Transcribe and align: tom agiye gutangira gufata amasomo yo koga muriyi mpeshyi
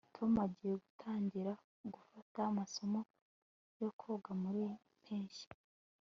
tom 0.15 0.31
agiye 0.45 0.75
gutangira 0.83 1.51
gufata 1.93 2.39
amasomo 2.49 2.99
yo 3.81 3.89
koga 3.99 4.31
muriyi 4.41 4.73
mpeshyi 5.01 5.47